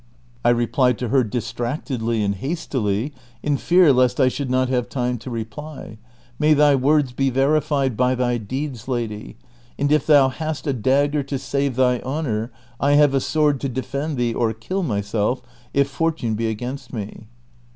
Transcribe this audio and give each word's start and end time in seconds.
I 0.43 0.49
replied 0.49 0.97
to 0.97 1.09
her 1.09 1.23
distractedly 1.23 2.23
and 2.23 2.33
hastily, 2.33 3.13
in 3.43 3.55
fear 3.57 3.93
lest 3.93 4.19
I 4.19 4.29
should 4.29 4.49
not 4.49 4.67
have 4.67 4.89
time 4.89 5.19
to 5.19 5.29
reply," 5.29 5.99
May 6.39 6.55
thy 6.55 6.75
vsrords 6.75 7.15
be 7.15 7.29
verified 7.29 7.95
by 7.95 8.15
thy 8.15 8.39
deeds, 8.39 8.87
lady; 8.87 9.37
and 9.77 9.91
if 9.91 10.07
thou 10.07 10.29
hast 10.29 10.65
a 10.65 10.73
dagger 10.73 11.21
to 11.21 11.37
save 11.37 11.75
thy 11.75 11.99
honor, 11.99 12.51
I 12.79 12.93
have 12.93 13.13
a 13.13 13.19
sword 13.21 13.61
to 13.61 13.69
defend 13.69 14.17
thee 14.17 14.33
or 14.33 14.53
kill 14.53 14.81
myself 14.81 15.43
if 15.71 15.87
fortune 15.87 16.33
be 16.33 16.49
against 16.49 16.91
us." 16.95 17.07